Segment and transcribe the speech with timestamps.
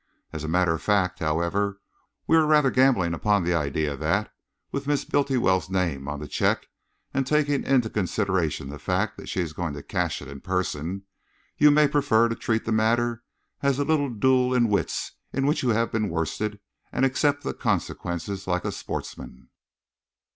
[0.33, 1.79] "As a matter of fact, however,
[2.25, 4.33] we are rather gambling upon the idea that,
[4.71, 6.65] with Miss Bultiwell's name on the cheque,
[7.13, 11.03] and taking into consideration the fact that she is going to cash it in person,
[11.55, 13.21] you may prefer to treat the matter
[13.61, 16.59] as a little duel in wits in which you have been worsted,
[16.91, 19.49] and accept the consequences like a sportsman."